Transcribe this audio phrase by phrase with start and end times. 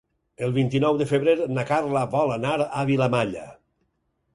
[0.47, 3.51] El vint-i-nou de febrer na Carla vol anar a Vilamalla.